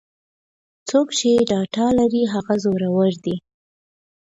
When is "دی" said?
3.23-3.35